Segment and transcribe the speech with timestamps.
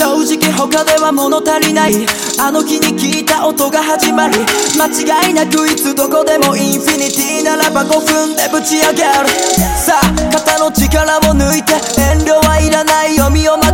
[0.00, 1.92] 正直他では物足りない。
[2.40, 4.38] あの日に聞いた音が始まり。
[4.80, 9.28] 間違いなくいつどこでもインフィニティならば5分でぶち上げる。
[9.76, 13.16] さあ肩の力を抜いて遠慮はいらない。
[13.16, 13.69] 読みを待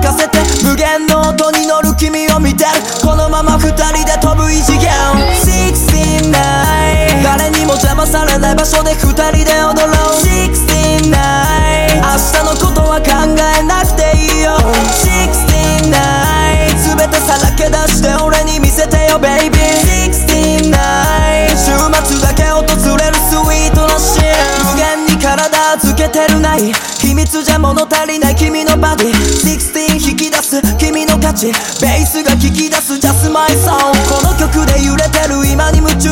[26.08, 29.10] てるない秘密じゃ物足りない君のバディ。
[29.12, 31.46] 16引き出す君の価値。
[31.80, 32.94] ベースが聞き出す。
[32.94, 36.10] Just my song この曲で揺れてる今に夢中。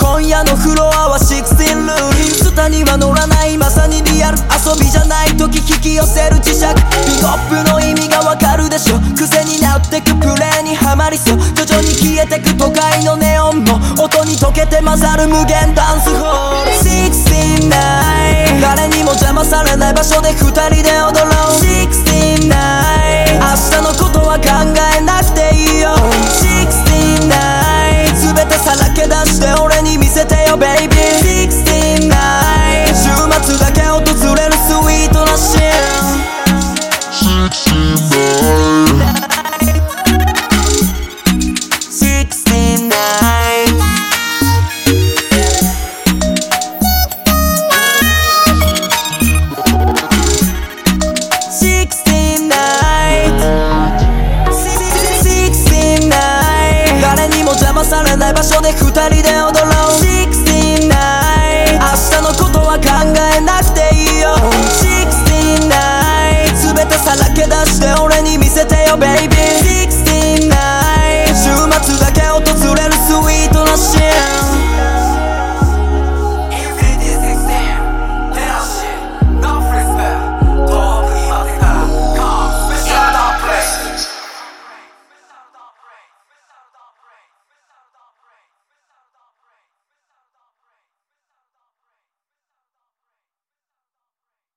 [0.00, 6.66] 今夜のフロアは16ルールインスタには乗らないまさにリアル遊びじゃない時引き寄せる磁石。
[7.08, 9.00] ビゴップの意味がわかるでしょ。
[9.16, 11.38] 癖になってくプレイにはまりそう。
[11.54, 13.80] 徐々に消えてく都会のネオンも。
[14.02, 16.83] 音に溶けて混ざる無限ダンスホール。
[19.54, 21.32] されない場所で二人で踊ろう。
[21.62, 22.50] 69明
[23.54, 24.50] 日のことは考
[24.98, 25.94] えなくていいよ。
[25.94, 30.98] 69全てさらけ出して俺に見せてよベイビー
[31.46, 31.54] 69
[32.90, 33.14] 週
[33.46, 34.00] 末だけ訪
[34.34, 37.96] れるスイートなシーン
[58.44, 59.73] 所で二人で踊る